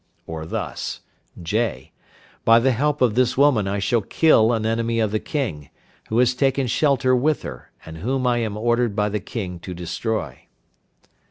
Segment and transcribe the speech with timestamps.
[0.25, 1.01] Or thus:
[1.43, 1.91] (j).
[2.43, 5.69] By the help of this woman I shall kill an enemy of the king,
[6.09, 9.75] who has taken shelter with her, and whom I am ordered by the king to
[9.75, 10.47] destroy.